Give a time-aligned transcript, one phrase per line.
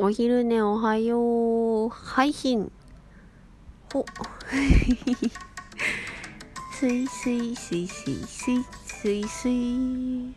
[0.00, 1.88] お昼寝おはよう。
[1.88, 2.70] 配信。
[3.92, 4.06] ほ。
[6.72, 10.36] すいすいすいすいすいすいすい。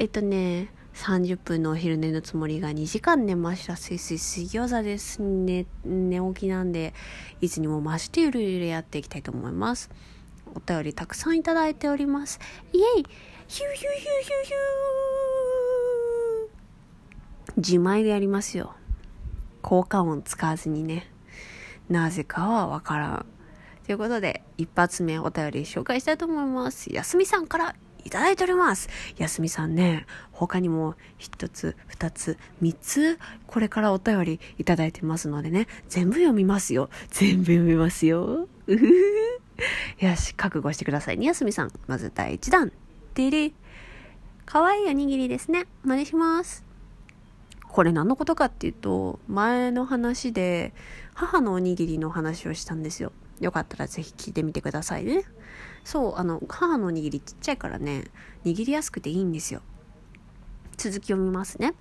[0.00, 3.76] えっとね、30分のお昼寝のつもりが2時間寝ました。
[3.76, 5.66] すいすい水餃子ですね。
[5.84, 6.92] 寝起きなんで、
[7.40, 9.90] いつにも増してゆるゆるやっていきたいと思います。
[10.56, 12.40] お便りたくさんいただいております。
[12.72, 15.29] イェイヒューヒューヒューヒューヒュー
[17.56, 18.74] 自前でやりますよ。
[19.62, 21.10] 効果音使わずにね。
[21.88, 23.26] なぜかはわからん。
[23.84, 26.92] ということで、一発目お便り紹介したいと思います。
[26.92, 28.88] やすみさんからいただいております。
[29.16, 36.88] やすみさんね、他にも一つ、二つ、三つ、これからお便りいただいてますのでね、全部読みますよ。
[37.08, 38.48] 全部読みますよ。
[38.66, 38.86] うふ
[39.98, 40.04] ふ。
[40.04, 41.72] よし、覚悟してくださいね、やすみさん。
[41.86, 42.72] まず第一弾。
[43.14, 43.52] てれ。
[44.46, 45.66] かわいいおにぎりですね。
[45.84, 46.69] 真似します。
[47.72, 50.72] これ何のことかっていうと、前の話で
[51.14, 53.12] 母のおにぎりの話をしたんですよ。
[53.40, 55.24] よかったらぜひ聞いてみてくださいね。
[55.84, 58.04] そう、あの、母のおにぎりちっちゃいからね、
[58.44, 59.62] 握りやすくていいんですよ。
[60.76, 61.74] 続き読みますね。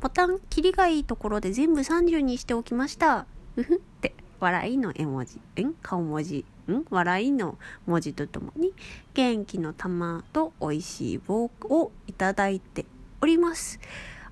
[0.00, 3.26] ボタン、切りがいいところで全部30にしておきました。
[3.56, 5.74] うふって、笑いの絵文字、ん？
[5.82, 6.84] 顔文字、ん？
[6.90, 8.74] 笑いの文字とともに、
[9.14, 12.86] 元気の玉と美味しい棒をいただいて
[13.20, 13.78] おります。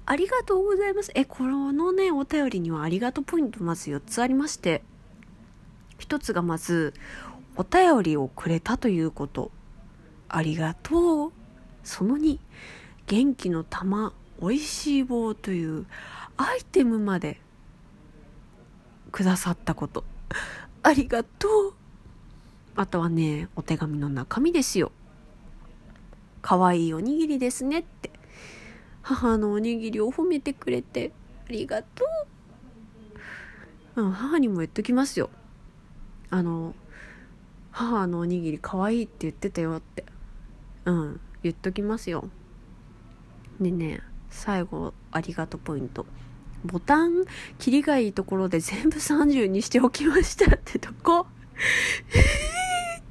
[0.07, 1.11] ありがとうございます。
[1.15, 4.83] え、このね、お便りにはありがとうポイントまず4つありまして、
[5.99, 6.93] 1つがまず、
[7.57, 9.51] お便りをくれたということ。
[10.29, 11.33] ありがとう。
[11.85, 12.39] その2、
[13.07, 15.87] 元気の玉、美味しい棒という
[16.37, 17.41] アイテムまで
[19.11, 20.05] くださったこと。
[20.83, 21.75] ありがとう。
[22.77, 24.93] あとはね、お手紙の中身ですよ。
[26.43, 28.11] かわいいおにぎりですねって。
[29.05, 31.13] 母のおにぎりを褒めてくれて
[31.47, 32.05] ありがと
[33.97, 34.03] う。
[34.03, 35.29] うん、母にも言っときますよ。
[36.31, 36.75] あの、
[37.71, 40.05] 母のおにぎりかわいいって言ってたよって。
[40.87, 42.29] うん、言っときますよ。
[43.61, 46.07] でね、最後、ありがとうポイント。
[46.65, 47.27] ボタン、
[47.59, 51.27] 切りがいいところで全部30にしておきましたってとこ。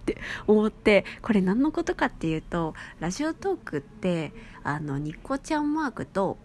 [0.03, 4.33] って思って、これ何のことかっていうと、ラジオトークって、
[4.63, 6.37] あの、ニコちゃんマークと、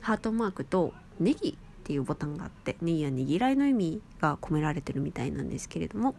[0.00, 1.54] ハートマークと、ネギっ
[1.84, 6.14] ていうボタンがあって、ネギはねぎらいの意味が込められてるみたいなんですけれども、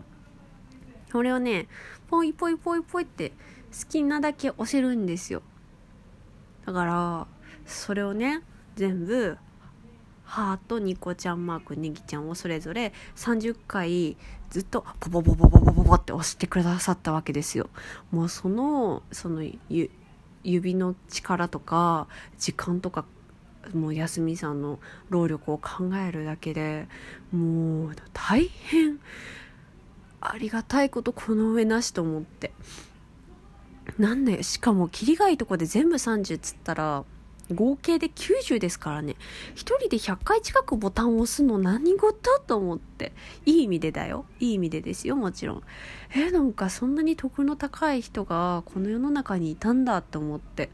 [1.12, 1.68] それをね、
[2.10, 3.36] ポイポイポイポイって好
[3.90, 5.44] きなだけ押せるんですよ。
[6.66, 7.28] だから、
[7.66, 8.42] それをね、
[8.76, 9.38] 全部、
[10.30, 14.16] ハート、ニコちゃんマーク、ネギちゃんをそれぞれ30回
[14.52, 17.68] ずっとポポポポポポポポって押してくださったわけですよ。
[18.12, 19.44] もうその、その
[20.44, 22.08] 指の力とか
[22.38, 23.06] 時間とか
[23.74, 24.80] もう休みさんの
[25.10, 26.88] 労力を考えるだけで
[27.32, 29.00] もう大変
[30.22, 32.52] ありがたいことこの上なしと思って
[33.98, 37.04] なんでしかも切りがいいとこで全部30っつったら
[37.54, 39.16] 合計で90ですからね。
[39.56, 42.40] 一人で100回近くボタンを押すの何事？
[42.46, 43.14] と思って。
[43.46, 44.26] いい意味でだよ。
[44.40, 45.64] いい意味でですよもちろん。
[46.16, 50.70] えなんかそんなに得の高い人がこの世の中にいたんだと思って。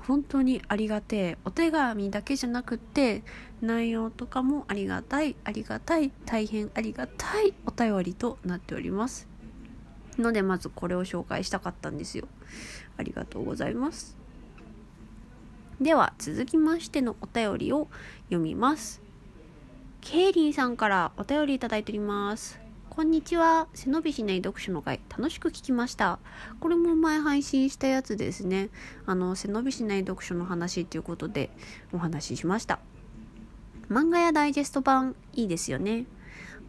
[0.00, 1.38] 本当にありがてえ。
[1.44, 3.24] お手紙だけじゃなくって
[3.60, 5.36] 内容とかもありがたい。
[5.44, 6.12] ありがたい。
[6.26, 7.54] 大変ありがたい。
[7.66, 9.28] お便りとなっております。
[10.18, 12.28] のでまずこれを紹介したかったんですよ。
[12.96, 14.25] ありがとうございます。
[15.80, 17.88] では続きましてのお便りを
[18.28, 19.02] 読みます
[20.00, 23.68] ケイリンさんからお便りいただいておりますこんにちは。
[23.74, 26.18] 背伸びしない読書の会、楽しく聞きました。
[26.60, 28.70] これも前配信したやつですね。
[29.04, 31.50] あの、背伸びしない読書の話ということで
[31.92, 32.78] お話ししました。
[33.90, 36.06] 漫画やダイジェスト版、いいですよね。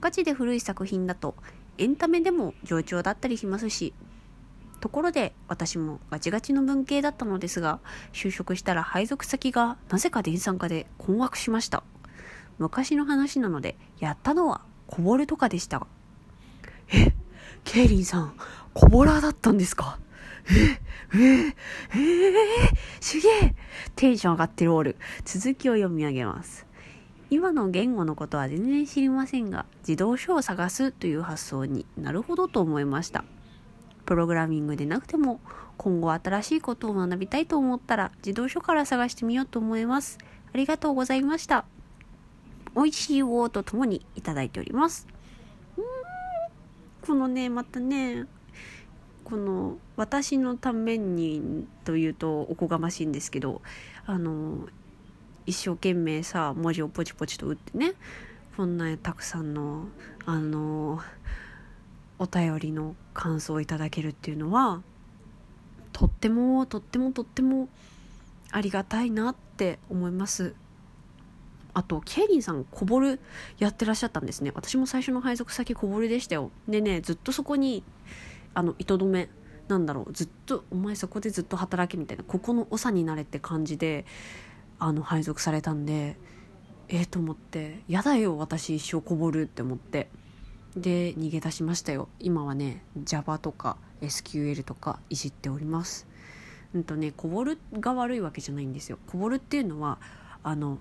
[0.01, 1.33] ガチで古い作品だと、
[1.77, 3.93] エンタメでも上調だったりしますし、
[4.79, 7.79] ところで私もガチガチの文系だったのですが、
[8.13, 11.83] 就職したら配属先がなぜか電産化で困惑しました。
[12.59, 15.87] 昔の話なので、やったのはこぼれとかでしたが、
[16.93, 17.13] え、
[17.63, 18.35] ケイリンさん、
[18.73, 19.99] コボラーだったんですか？
[20.49, 20.79] え、
[21.13, 21.55] えええー、
[23.01, 23.55] すげえ
[23.95, 24.95] テンション上がってるオール。
[25.25, 26.65] 続きを読み上げます。
[27.29, 33.25] 今の言語のことは全然知りませんが、自動書を探すという発想になるほどと思いました。
[34.07, 35.39] プログラミングでなくても、
[35.77, 40.17] 今後新しいことを学びたいと思ったら、自動書から探してみようと思います。
[40.51, 41.65] ありがとうございました。
[42.73, 45.07] 美味しい棒とともにいただいております。
[47.05, 48.25] このねまたね
[49.23, 53.61] この私のためにというとおこがましいんですけど
[54.05, 54.67] あの
[55.45, 57.93] 一生懸命さ文字をポチポチと打ってね
[58.57, 59.85] こんなたくさんの
[60.25, 60.99] あの
[62.19, 64.81] お便りの感想をいただけるっていうのは
[65.93, 67.69] とってもとってもとっても
[68.51, 70.55] ありがたいなって思います。
[71.73, 73.19] あとケイリンさんこぼる
[73.59, 74.51] やってらっしゃったんですね。
[74.55, 76.51] 私も最初の配属先こぼるでしたよ。
[76.67, 77.83] でねずっとそこに
[78.53, 79.29] あの糸止め
[79.67, 84.05] なんだろうずっとお前そこでずっと働けみたいなここの長になれって感じで
[84.79, 86.17] あの配属されたんで
[86.89, 90.09] ええー、と思ってやだよ私一生こぼるって思って。
[90.77, 92.07] で逃げ出しましたよ。
[92.19, 96.07] 今はね Java とか SQL とかいじっております。
[96.73, 98.99] うんとねこぼるが悪いわけじゃないんですよ。
[99.07, 99.97] こぼるっていうのは
[100.43, 100.77] あの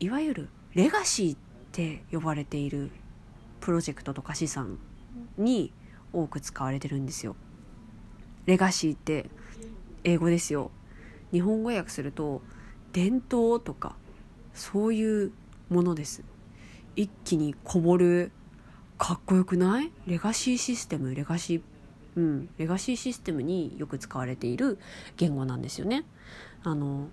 [0.00, 1.38] いわゆるレガシーっ
[1.72, 2.90] て呼ばれている
[3.60, 4.78] プロジェクトとか資産
[5.36, 5.72] に
[6.12, 7.36] 多く使われてるんですよ。
[8.46, 9.28] レガシーって
[10.04, 10.70] 英語ですよ。
[11.32, 12.40] 日本語訳すると
[12.92, 13.94] 伝統とか
[14.54, 15.32] そういう
[15.68, 16.22] ものです。
[16.96, 18.32] 一気にこぼる
[18.98, 19.92] かっこよくない？
[20.06, 21.14] レガシーシステム？
[21.14, 21.62] レガシー
[22.16, 22.48] うん。
[22.58, 24.78] レガシーシステムによく使われている
[25.16, 26.04] 言語なんですよね。
[26.62, 27.08] あの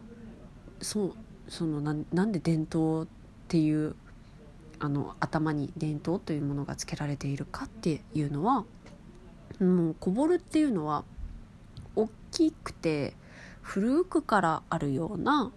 [0.81, 1.15] そ
[1.47, 3.07] そのななんで伝統っ
[3.47, 3.95] ていう
[4.79, 8.65] あの頭に伝統というものが付けられているかっていうのは
[9.59, 11.03] もうこぼるっていうのは
[11.95, 13.13] 大きくて
[13.61, 15.51] 古くからあるような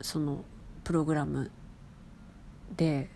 [0.00, 0.44] その
[0.84, 1.50] プログラム
[2.76, 3.10] で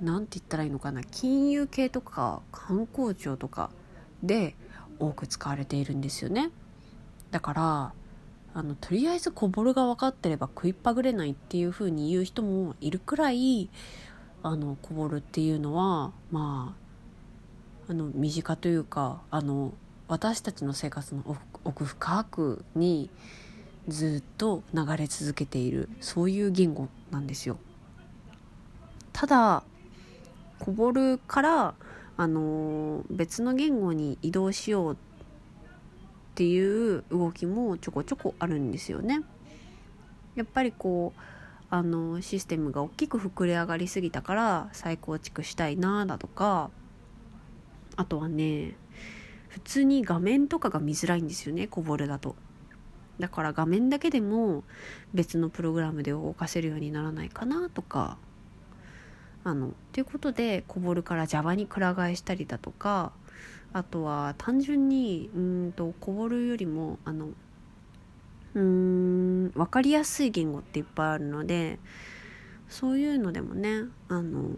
[0.00, 3.70] 何て言ったらいいのかな金融系とか観光庁とか
[4.22, 4.54] で
[4.98, 6.50] 多く使われているんですよね
[7.30, 7.92] だから
[8.54, 13.68] あのとりあえずこぼるが分かってれば食いっぱぐれないっていう風に言う人もいるくらい
[14.42, 16.74] あのこぼるっていうのはま
[17.88, 19.74] ああの身近というかあの
[20.08, 23.10] 私たちの生活の奥深くに
[23.88, 27.58] ずっと流れ続けているそういう言語なんですよ。
[29.12, 29.62] ただ
[30.58, 31.74] こぼるから
[32.16, 34.96] あの別の言語に移動しようっ
[36.34, 39.22] ていう動きもちょこちょこあるんですよね。
[40.34, 41.20] やっぱりこう
[41.70, 46.70] あのシステムが大きく膨れ上がりすぎたから再構築したいなだとか
[47.96, 48.76] あとはね
[49.48, 52.36] 普通に画面とかが見づらいんですよねこぼれだと。
[53.18, 54.62] だから画面だけでも
[55.14, 58.18] 別のプログラムで動かせるようにならないかなとか
[59.46, 63.12] あのということでこぼるから Java にくら替えしたりだとか
[63.72, 71.78] あとは単純にうんとこぼるよりもあのうーん分かりやすい言語っていっぱいあるので
[72.68, 74.56] そういうのでもねあの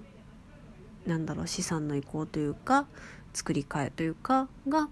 [1.04, 2.86] なんだろう資産の移行というか
[3.34, 4.88] 作り替えというかが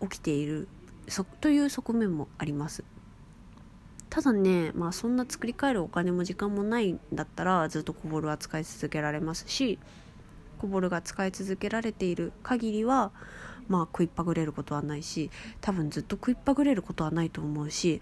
[0.00, 0.68] 起きている
[1.06, 2.82] そという側面もあります。
[4.16, 9.78] ただねまあそんな作り変えるお金も時間もないんだったらずっとコボルは使い続けられますし
[10.58, 13.10] コボルが使い続けられている限りは
[13.68, 15.30] まあ食いっぱぐれることはないし
[15.60, 18.00] 多分ずっと食いっぱぐれることはないと思うし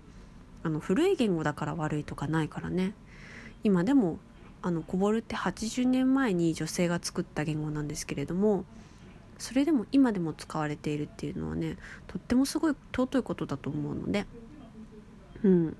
[0.62, 2.94] あの古い言語だから悪いとかないからね。
[3.64, 4.20] 今でも
[4.62, 8.64] あのコボルって80年前に女性が作った言語なんですけれども
[9.38, 11.76] それでも今でも使われているっていうのはね
[12.06, 14.26] とってもすごい尊いことだと思うので
[15.43, 15.76] うん。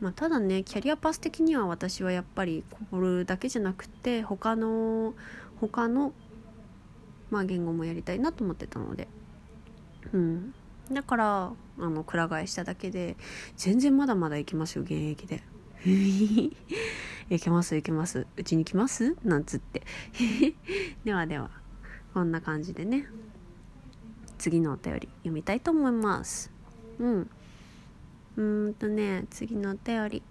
[0.00, 5.14] まあ、ただねキャリアパス的には私はやっぱりこぼるだけじゃなくて他の
[5.60, 6.12] 他の、
[7.30, 9.08] まあ、言語もやりたいなと思ってたので。
[10.12, 10.54] うん。
[10.92, 13.16] だからあのくら替えしただけで
[13.56, 15.42] 全然まだまだ行きますよ現役で。
[15.84, 18.26] 行けます行けます。
[18.36, 19.16] うちに来ます？
[19.24, 19.82] なんつって。
[21.04, 21.50] ではでは。
[22.14, 23.06] こんな感じでね。
[24.38, 26.50] 次のお便り読みたいと思います。
[26.98, 27.30] うん。
[28.38, 30.22] うーんとね次のお便り。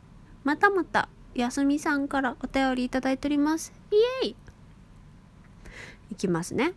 [0.46, 3.74] またまたやすみさんからお便りいただいております。
[3.92, 4.36] イエイ。
[6.12, 6.72] いきますね。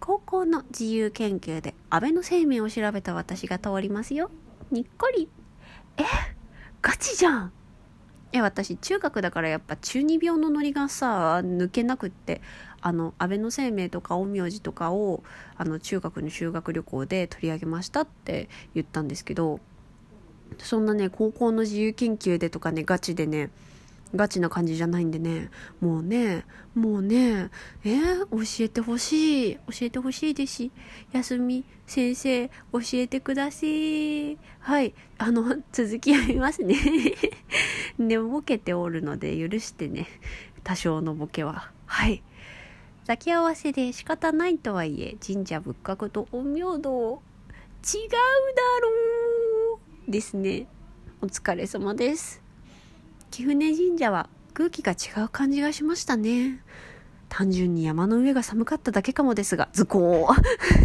[0.00, 4.30] 高校の自由研究で安倍の生命を調べた私が通りますよ。
[4.70, 5.28] にっこり。
[5.98, 6.04] え
[6.80, 7.52] ガチじゃん。
[8.32, 12.40] え私中学だからやっぱ中二病のノリがさ抜けなくって。
[12.84, 15.22] あの安倍の生命とか陰陽師とかを
[15.56, 19.60] あの中学の修学旅行で取り上げましたって言ったんですけど
[20.58, 23.50] そんなね高校の自由研究でとかねガチでね
[24.14, 26.44] ガチな感じじゃないんでねもうね
[26.74, 27.50] もうね
[27.84, 30.70] えー、教えてほしい教えてほしいですし
[31.12, 36.74] 休み先生教えてくださいはいあの 続き読みますね。
[37.98, 40.08] でもボケておるので許してね。
[40.64, 41.70] 多少のボケは。
[41.86, 42.22] はい。
[43.02, 47.22] 抱き合わせで仕方ないとはいえ神社仏閣と陰陽道
[47.84, 48.16] 違うだ
[48.80, 49.11] ろう。
[50.12, 50.66] ですね
[51.22, 52.42] お疲れ様です
[53.30, 56.60] 貴船神社は空気が違う感じがしましたね
[57.30, 60.42] 単純に山の上が寒かっただけかもですが、ズコー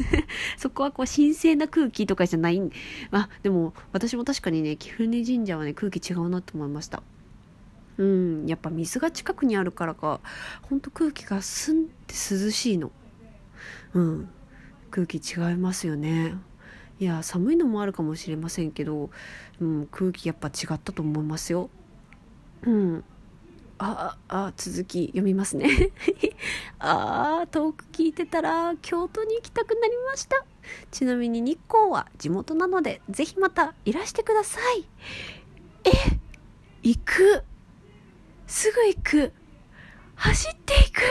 [0.58, 2.72] そこはこう神聖な空気とかじゃないん。
[3.12, 7.04] あ、でも私も確かにね、貴船神社はね、空気違うなと思いました。
[7.98, 10.22] うん、やっぱ水が近くにあるからか、
[10.62, 11.92] ほんと空気が澄んで
[12.32, 12.94] 涼しいの。
[13.94, 14.30] うん、
[14.90, 16.38] 空気違いますよね。
[17.00, 19.10] いや、寒いのもあるかもしれませんけど、
[19.60, 21.70] うん、空気やっぱ違ったと思いますよ。
[22.64, 23.04] うん。
[23.80, 25.92] ああ続き読みますね。
[26.80, 30.46] ああ遠く聞いてたら京都に行きたくなりました。
[30.90, 34.86] ちなみに日光は地元なのでぜひまたいらしてください。
[35.84, 35.92] え
[36.82, 37.44] 行く。
[38.48, 39.34] すぐ行く。
[40.16, 41.02] 走っていく。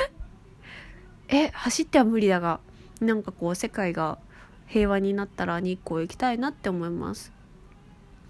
[1.28, 2.58] え走っては無理だが
[3.00, 4.18] なんかこう世界が
[4.66, 7.32] 平和になったら日光行きたいなって思います。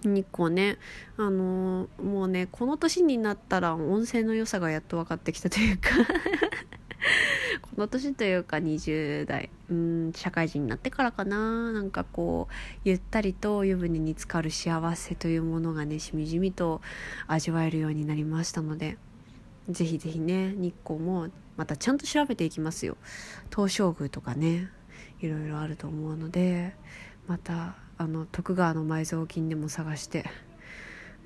[0.04, 0.78] 日光ね。
[1.16, 5.90] あのー、もうねこの年になったら温泉の良さがやっと分かってきたというか。
[7.62, 9.50] この年というか20代。
[9.70, 11.72] うん社会人になってからかな。
[11.72, 16.80] なんかこうゆったりと湯船に浸かる幸せというものがねしみじみと
[17.26, 18.98] 味わえるようになりましたので。
[19.68, 22.96] ぜひぜひね日光もまたちゃんと調べていきますよ。
[23.50, 24.70] 東照宮とかね。
[25.20, 26.74] いろいろあると思うので
[27.26, 30.24] またあの徳川の埋蔵金でも探して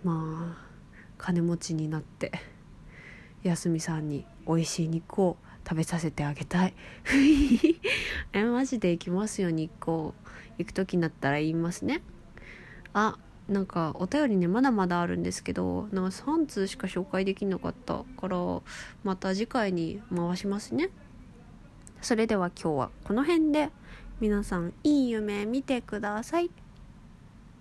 [0.04, 0.70] まあ
[1.18, 2.32] 金持ちになって
[3.42, 5.36] 安見さんに美味しい肉を
[5.68, 6.74] 食べさせてあげたい。
[8.32, 10.12] えマジで行きますよ日光。
[10.58, 12.02] 行く時になったら言いますね。
[12.92, 13.18] あ
[13.48, 18.38] なんかお便りねまだまだあるんですけどなんか3通しか紹介できなかったから
[19.02, 20.90] また次回に回しますね。
[22.02, 23.70] それでは今日はこの辺で
[24.20, 26.50] 皆さんいい夢見てください。